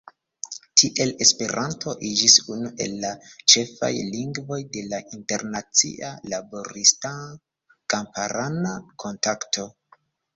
Tiel 0.81 1.09
Esperanto 1.23 1.91
iĝis 2.11 2.37
unu 2.53 2.69
el 2.85 2.95
la 3.03 3.11
ĉefaj 3.53 3.91
lingvoj 4.15 4.57
de 4.77 4.81
la 4.93 5.01
internacia 5.17 6.09
laborista-kamparana 6.35 8.73
kontakto. 9.05 9.67